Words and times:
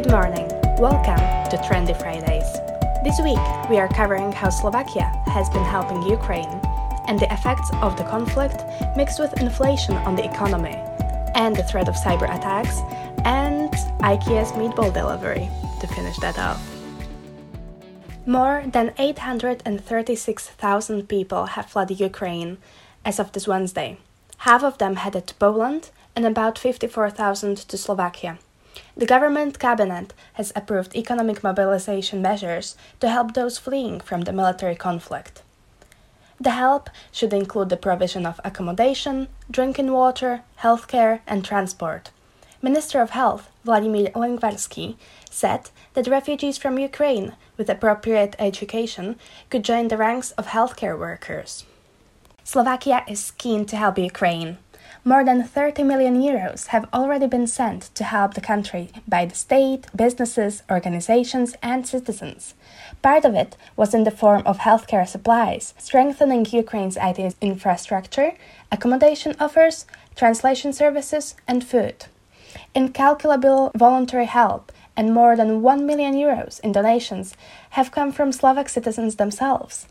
Good 0.00 0.12
morning. 0.12 0.48
Welcome 0.78 1.18
to 1.50 1.56
Trendy 1.68 1.92
Fridays. 2.00 2.50
This 3.04 3.20
week, 3.20 3.36
we 3.68 3.76
are 3.76 3.88
covering 3.88 4.32
how 4.32 4.48
Slovakia 4.48 5.12
has 5.26 5.50
been 5.50 5.62
helping 5.62 6.00
Ukraine 6.04 6.58
and 7.06 7.20
the 7.20 7.30
effects 7.30 7.70
of 7.82 7.98
the 7.98 8.04
conflict 8.04 8.62
mixed 8.96 9.20
with 9.20 9.38
inflation 9.42 9.96
on 10.08 10.16
the 10.16 10.24
economy 10.24 10.74
and 11.34 11.54
the 11.54 11.64
threat 11.64 11.86
of 11.86 11.96
cyber 11.96 12.34
attacks 12.34 12.80
and 13.26 13.70
IKEA's 14.00 14.52
meatball 14.52 14.90
delivery 14.90 15.50
to 15.80 15.86
finish 15.88 16.16
that 16.20 16.38
off. 16.38 16.62
More 18.24 18.64
than 18.66 18.94
836,000 18.96 21.08
people 21.10 21.44
have 21.44 21.66
fled 21.66 21.90
Ukraine 21.90 22.56
as 23.04 23.20
of 23.20 23.32
this 23.32 23.46
Wednesday. 23.46 23.98
Half 24.48 24.64
of 24.64 24.78
them 24.78 24.96
headed 24.96 25.26
to 25.26 25.34
Poland 25.34 25.90
and 26.16 26.24
about 26.24 26.58
54,000 26.58 27.68
to 27.68 27.76
Slovakia. 27.76 28.38
The 28.96 29.06
government 29.06 29.58
cabinet 29.58 30.12
has 30.34 30.52
approved 30.54 30.94
economic 30.94 31.42
mobilization 31.42 32.20
measures 32.20 32.76
to 33.00 33.08
help 33.08 33.34
those 33.34 33.58
fleeing 33.58 34.00
from 34.00 34.22
the 34.22 34.32
military 34.32 34.76
conflict. 34.76 35.42
The 36.40 36.50
help 36.50 36.88
should 37.12 37.32
include 37.32 37.68
the 37.68 37.76
provision 37.76 38.24
of 38.24 38.40
accommodation, 38.44 39.28
drinking 39.50 39.92
water, 39.92 40.42
healthcare, 40.60 41.20
and 41.26 41.44
transport. 41.44 42.10
Minister 42.62 43.00
of 43.00 43.10
Health 43.10 43.50
Vladimir 43.64 44.10
Lengvarsky 44.14 44.96
said 45.30 45.70
that 45.94 46.08
refugees 46.08 46.58
from 46.58 46.78
Ukraine 46.78 47.34
with 47.56 47.68
appropriate 47.68 48.36
education 48.38 49.16
could 49.50 49.64
join 49.64 49.88
the 49.88 49.96
ranks 49.96 50.30
of 50.32 50.46
healthcare 50.48 50.98
workers. 50.98 51.64
Slovakia 52.44 53.04
is 53.06 53.30
keen 53.32 53.64
to 53.66 53.76
help 53.76 53.98
Ukraine. 53.98 54.58
More 55.04 55.24
than 55.24 55.42
30 55.42 55.82
million 55.84 56.20
euros 56.20 56.66
have 56.68 56.88
already 56.92 57.26
been 57.26 57.46
sent 57.46 57.94
to 57.94 58.04
help 58.04 58.34
the 58.34 58.40
country 58.40 58.90
by 59.08 59.24
the 59.24 59.34
state, 59.34 59.86
businesses, 59.94 60.62
organizations, 60.70 61.54
and 61.62 61.86
citizens. 61.86 62.54
Part 63.02 63.24
of 63.24 63.34
it 63.34 63.56
was 63.76 63.94
in 63.94 64.04
the 64.04 64.10
form 64.10 64.42
of 64.44 64.58
healthcare 64.58 65.08
supplies, 65.08 65.74
strengthening 65.78 66.46
Ukraine's 66.50 66.98
IT 67.00 67.34
infrastructure, 67.40 68.32
accommodation 68.70 69.34
offers, 69.40 69.86
translation 70.16 70.72
services, 70.72 71.34
and 71.48 71.64
food. 71.64 72.06
Incalculable 72.74 73.70
voluntary 73.74 74.26
help 74.26 74.72
and 74.96 75.14
more 75.14 75.34
than 75.34 75.62
1 75.62 75.86
million 75.86 76.14
euros 76.14 76.60
in 76.60 76.72
donations 76.72 77.34
have 77.70 77.90
come 77.90 78.12
from 78.12 78.32
Slovak 78.32 78.68
citizens 78.68 79.16
themselves. 79.16 79.86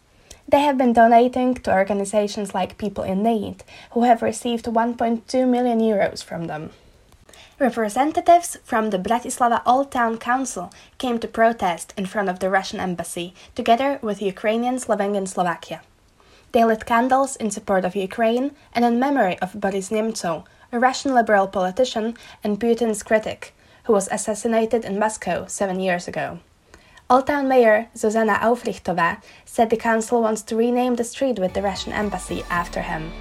They 0.52 0.62
have 0.62 0.80
been 0.80 0.94
donating 0.94 1.54
to 1.54 1.72
organizations 1.72 2.56
like 2.56 2.80
People 2.80 3.04
in 3.04 3.22
Need, 3.22 3.64
who 3.92 4.02
have 4.06 4.24
received 4.24 4.66
1.2 4.66 5.48
million 5.48 5.80
euros 5.80 6.24
from 6.24 6.48
them. 6.48 6.72
Representatives 7.60 8.58
from 8.64 8.90
the 8.90 8.98
Bratislava 8.98 9.62
Old 9.64 9.92
Town 9.92 10.18
Council 10.18 10.74
came 10.98 11.20
to 11.20 11.28
protest 11.28 11.94
in 11.96 12.08
front 12.08 12.30
of 12.30 12.40
the 12.40 12.50
Russian 12.50 12.80
embassy, 12.80 13.36
together 13.54 14.00
with 14.02 14.24
Ukrainians 14.24 14.90
living 14.90 15.14
in 15.14 15.28
Slovakia. 15.28 15.82
They 16.52 16.66
lit 16.66 16.88
candles 16.88 17.36
in 17.36 17.52
support 17.52 17.86
of 17.86 17.96
Ukraine 17.96 18.56
and 18.74 18.84
in 18.84 19.00
memory 19.00 19.38
of 19.44 19.62
Boris 19.62 19.92
Nemtsov, 19.92 20.46
a 20.72 20.80
Russian 20.80 21.14
liberal 21.14 21.48
politician 21.48 22.18
and 22.44 22.60
Putin's 22.60 23.04
critic, 23.04 23.54
who 23.84 23.94
was 23.94 24.10
assassinated 24.12 24.84
in 24.84 24.98
Moscow 24.98 25.46
seven 25.46 25.80
years 25.80 26.08
ago. 26.08 26.40
Old 27.12 27.26
Town 27.26 27.48
Mayor 27.48 27.88
Zuzana 27.96 28.40
Aufrichtova 28.40 29.20
said 29.44 29.72
the 29.72 29.78
council 29.78 30.22
wants 30.22 30.44
to 30.44 30.56
rename 30.56 30.94
the 30.94 31.04
street 31.04 31.40
with 31.40 31.56
the 31.56 31.62
Russian 31.64 31.92
embassy 31.92 32.44
after 32.52 32.84
him. 32.84 33.12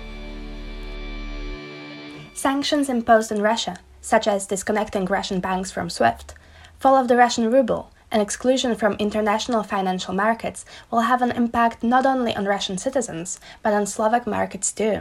Sanctions 2.34 2.90
imposed 2.90 3.32
on 3.32 3.40
Russia, 3.40 3.78
such 4.02 4.28
as 4.28 4.46
disconnecting 4.46 5.06
Russian 5.06 5.40
banks 5.40 5.70
from 5.70 5.88
SWIFT, 5.88 6.34
fall 6.78 6.96
of 6.96 7.08
the 7.08 7.16
Russian 7.16 7.50
ruble, 7.50 7.90
and 8.10 8.20
exclusion 8.20 8.76
from 8.76 8.92
international 8.98 9.62
financial 9.62 10.12
markets 10.12 10.66
will 10.90 11.08
have 11.08 11.22
an 11.22 11.32
impact 11.32 11.82
not 11.82 12.04
only 12.04 12.36
on 12.36 12.44
Russian 12.44 12.76
citizens, 12.76 13.40
but 13.62 13.72
on 13.72 13.86
Slovak 13.86 14.26
markets 14.26 14.70
too. 14.70 15.00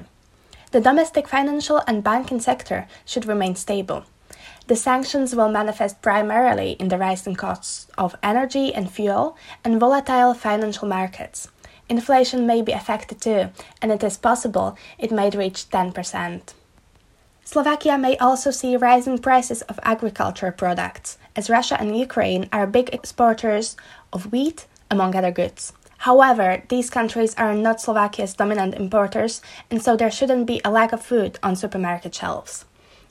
The 0.72 0.79
domestic 0.79 1.28
financial 1.28 1.81
and 1.88 2.06
banking 2.06 2.40
sector 2.40 2.88
should 3.03 3.25
remain 3.25 3.56
stable. 3.56 4.06
The 4.67 4.75
sanctions 4.75 5.35
will 5.35 5.49
manifest 5.49 6.01
primarily 6.01 6.71
in 6.79 6.89
the 6.89 6.97
rising 6.97 7.35
costs 7.35 7.88
of 7.97 8.15
energy 8.21 8.73
and 8.73 8.91
fuel 8.91 9.38
and 9.63 9.79
volatile 9.79 10.33
financial 10.33 10.88
markets. 10.88 11.47
Inflation 11.89 12.45
may 12.45 12.61
be 12.61 12.73
affected 12.73 13.21
too, 13.21 13.49
and 13.81 13.91
it 13.91 14.03
is 14.03 14.17
possible 14.17 14.77
it 14.97 15.11
might 15.11 15.35
reach 15.35 15.69
10%. 15.69 16.53
Slovakia 17.45 17.97
may 17.97 18.17
also 18.17 18.51
see 18.51 18.75
rising 18.75 19.19
prices 19.19 19.61
of 19.63 19.79
agriculture 19.83 20.51
products, 20.51 21.17
as 21.33 21.49
Russia 21.49 21.79
and 21.79 21.97
Ukraine 21.97 22.49
are 22.51 22.67
big 22.67 22.93
exporters 22.93 23.77
of 24.11 24.33
wheat, 24.33 24.67
among 24.91 25.16
other 25.16 25.31
goods. 25.31 25.71
However, 25.99 26.63
these 26.67 26.89
countries 26.89 27.33
are 27.35 27.53
not 27.53 27.79
Slovakia's 27.79 28.33
dominant 28.33 28.75
importers, 28.75 29.41
and 29.71 29.81
so 29.81 29.95
there 29.95 30.11
shouldn't 30.11 30.45
be 30.45 30.59
a 30.66 30.71
lack 30.71 30.91
of 30.91 31.01
food 31.01 31.39
on 31.41 31.55
supermarket 31.55 32.13
shelves. 32.13 32.66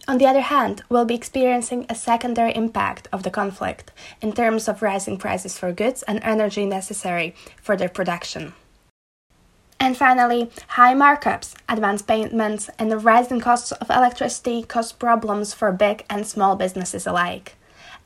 On 0.09 0.19
the 0.19 0.27
other 0.27 0.41
hand, 0.41 0.85
we'll 0.89 1.05
be 1.05 1.17
experiencing 1.17 1.85
a 1.89 1.95
secondary 1.97 2.55
impact 2.55 3.09
of 3.13 3.25
the 3.25 3.31
conflict 3.31 3.91
in 4.23 4.33
terms 4.33 4.69
of 4.69 4.81
rising 4.81 5.19
prices 5.19 5.59
for 5.59 5.73
goods 5.73 6.05
and 6.05 6.21
energy 6.23 6.65
necessary 6.65 7.35
for 7.61 7.77
their 7.77 7.89
production. 7.89 8.55
And 9.81 9.97
finally, 9.97 10.51
high 10.69 10.95
markups, 10.95 11.55
advance 11.69 12.03
payments, 12.03 12.71
and 12.79 12.91
the 12.91 12.99
rising 12.99 13.41
costs 13.41 13.73
of 13.73 13.91
electricity 13.91 14.63
cause 14.63 14.93
problems 14.93 15.53
for 15.53 15.73
big 15.73 16.05
and 16.09 16.25
small 16.25 16.55
businesses 16.55 17.07
alike. 17.07 17.57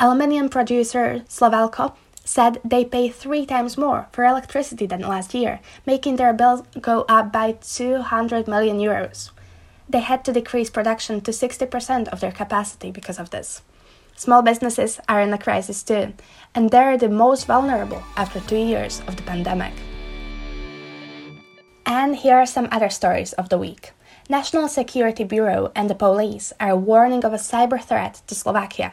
Aluminium 0.00 0.48
producer 0.48 1.22
Slovalco 1.28 1.94
said 2.24 2.60
they 2.64 2.84
pay 2.84 3.10
three 3.10 3.44
times 3.44 3.76
more 3.76 4.08
for 4.10 4.24
electricity 4.24 4.86
than 4.86 5.00
last 5.02 5.34
year, 5.34 5.60
making 5.84 6.16
their 6.16 6.32
bills 6.32 6.62
go 6.80 7.04
up 7.10 7.30
by 7.30 7.52
200 7.52 8.48
million 8.48 8.78
euros 8.78 9.30
they 9.90 10.00
had 10.00 10.24
to 10.24 10.32
decrease 10.32 10.70
production 10.70 11.20
to 11.22 11.30
60% 11.32 12.08
of 12.08 12.20
their 12.20 12.32
capacity 12.32 12.90
because 12.90 13.18
of 13.18 13.30
this. 13.30 13.62
Small 14.16 14.42
businesses 14.42 15.00
are 15.08 15.20
in 15.20 15.32
a 15.32 15.38
crisis 15.38 15.82
too, 15.82 16.12
and 16.54 16.70
they're 16.70 16.98
the 16.98 17.08
most 17.08 17.46
vulnerable 17.46 18.02
after 18.16 18.40
two 18.40 18.58
years 18.58 19.00
of 19.08 19.16
the 19.16 19.22
pandemic. 19.22 19.72
And 21.86 22.14
here 22.14 22.36
are 22.36 22.46
some 22.46 22.68
other 22.70 22.90
stories 22.90 23.32
of 23.32 23.48
the 23.48 23.58
week. 23.58 23.92
National 24.28 24.68
Security 24.68 25.24
Bureau 25.24 25.72
and 25.74 25.90
the 25.90 25.94
police 25.94 26.52
are 26.60 26.76
warning 26.76 27.24
of 27.24 27.32
a 27.32 27.36
cyber 27.36 27.82
threat 27.82 28.22
to 28.28 28.34
Slovakia. 28.34 28.92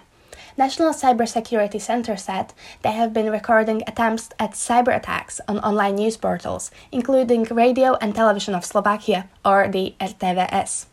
National 0.57 0.89
Cybersecurity 0.89 1.79
Center 1.79 2.17
said 2.17 2.51
they 2.81 2.91
have 2.91 3.13
been 3.13 3.29
recording 3.29 3.83
attempts 3.85 4.29
at 4.39 4.53
cyber 4.53 4.95
attacks 4.95 5.39
on 5.47 5.59
online 5.59 5.95
news 5.95 6.17
portals, 6.17 6.71
including 6.91 7.43
Radio 7.43 7.93
and 8.01 8.15
Television 8.15 8.55
of 8.55 8.65
Slovakia, 8.65 9.29
or 9.45 9.67
the 9.67 9.93
RTVS. 10.01 10.87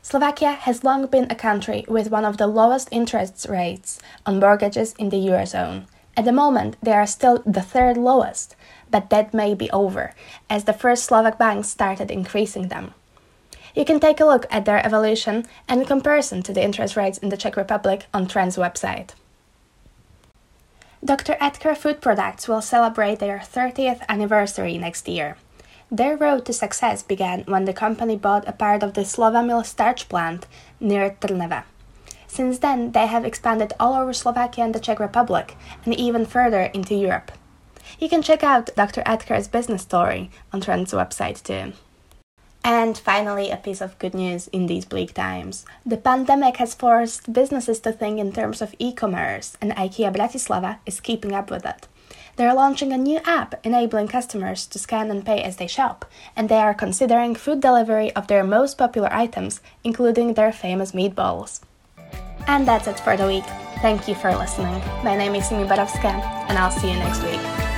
Slovakia 0.00 0.52
has 0.52 0.82
long 0.82 1.06
been 1.08 1.30
a 1.30 1.34
country 1.34 1.84
with 1.88 2.10
one 2.10 2.24
of 2.24 2.38
the 2.38 2.46
lowest 2.46 2.88
interest 2.90 3.46
rates 3.50 4.00
on 4.24 4.40
mortgages 4.40 4.94
in 4.98 5.10
the 5.10 5.18
Eurozone. 5.18 5.84
At 6.16 6.24
the 6.24 6.32
moment, 6.32 6.76
they 6.82 6.92
are 6.92 7.06
still 7.06 7.42
the 7.44 7.60
third 7.60 7.98
lowest, 7.98 8.56
but 8.90 9.10
that 9.10 9.34
may 9.34 9.54
be 9.54 9.70
over, 9.72 10.14
as 10.48 10.64
the 10.64 10.72
first 10.72 11.04
Slovak 11.04 11.36
banks 11.36 11.68
started 11.68 12.10
increasing 12.10 12.68
them. 12.68 12.94
You 13.74 13.84
can 13.84 14.00
take 14.00 14.20
a 14.20 14.24
look 14.24 14.46
at 14.50 14.64
their 14.64 14.84
evolution 14.84 15.46
and 15.66 15.86
comparison 15.86 16.42
to 16.42 16.52
the 16.52 16.62
interest 16.62 16.96
rates 16.96 17.18
in 17.18 17.30
the 17.30 17.36
Czech 17.36 17.56
Republic 17.56 18.06
on 18.12 18.26
Trend's 18.26 18.56
website. 18.56 19.10
Dr. 21.04 21.34
Oetker 21.40 21.76
Food 21.76 22.00
Products 22.00 22.46
will 22.46 22.62
celebrate 22.62 23.18
their 23.18 23.38
30th 23.38 24.02
anniversary 24.08 24.78
next 24.78 25.08
year. 25.08 25.36
Their 25.90 26.16
road 26.16 26.44
to 26.46 26.52
success 26.52 27.02
began 27.02 27.42
when 27.46 27.64
the 27.64 27.72
company 27.72 28.16
bought 28.16 28.48
a 28.48 28.52
part 28.52 28.82
of 28.82 28.94
the 28.94 29.04
Slovamil 29.04 29.64
starch 29.64 30.08
plant 30.08 30.46
near 30.78 31.16
Trnava. 31.20 31.64
Since 32.28 32.60
then, 32.60 32.92
they 32.92 33.06
have 33.06 33.24
expanded 33.24 33.74
all 33.78 33.94
over 33.94 34.12
Slovakia 34.12 34.64
and 34.64 34.74
the 34.74 34.80
Czech 34.80 35.00
Republic, 35.00 35.54
and 35.84 35.92
even 35.94 36.24
further 36.24 36.62
into 36.62 36.94
Europe. 36.94 37.32
You 37.98 38.08
can 38.08 38.22
check 38.22 38.42
out 38.42 38.74
Dr. 38.74 39.02
Oetker's 39.02 39.48
business 39.48 39.82
story 39.82 40.30
on 40.52 40.60
Trend's 40.60 40.92
website 40.92 41.42
too. 41.42 41.72
And 42.64 42.96
finally, 42.96 43.50
a 43.50 43.56
piece 43.56 43.80
of 43.80 43.98
good 43.98 44.14
news 44.14 44.48
in 44.48 44.66
these 44.66 44.84
bleak 44.84 45.14
times. 45.14 45.66
The 45.84 45.96
pandemic 45.96 46.58
has 46.58 46.74
forced 46.74 47.32
businesses 47.32 47.80
to 47.80 47.92
think 47.92 48.20
in 48.20 48.32
terms 48.32 48.62
of 48.62 48.74
e 48.78 48.92
commerce, 48.92 49.56
and 49.60 49.72
IKEA 49.72 50.14
Bratislava 50.14 50.78
is 50.86 51.00
keeping 51.00 51.32
up 51.32 51.50
with 51.50 51.66
it. 51.66 51.88
They're 52.36 52.54
launching 52.54 52.92
a 52.92 52.98
new 52.98 53.20
app 53.24 53.54
enabling 53.64 54.08
customers 54.08 54.66
to 54.68 54.78
scan 54.78 55.10
and 55.10 55.26
pay 55.26 55.42
as 55.42 55.56
they 55.56 55.66
shop, 55.66 56.04
and 56.34 56.48
they 56.48 56.56
are 56.56 56.72
considering 56.72 57.34
food 57.34 57.60
delivery 57.60 58.14
of 58.14 58.28
their 58.28 58.44
most 58.44 58.78
popular 58.78 59.12
items, 59.12 59.60
including 59.84 60.34
their 60.34 60.52
famous 60.52 60.92
meatballs. 60.92 61.60
And 62.46 62.66
that's 62.66 62.86
it 62.86 62.98
for 63.00 63.16
the 63.16 63.26
week. 63.26 63.44
Thank 63.82 64.08
you 64.08 64.14
for 64.14 64.34
listening. 64.34 64.80
My 65.04 65.16
name 65.16 65.34
is 65.34 65.48
Simi 65.48 65.64
Barovska, 65.64 66.14
and 66.48 66.58
I'll 66.58 66.70
see 66.70 66.90
you 66.90 66.98
next 66.98 67.22
week. 67.22 67.71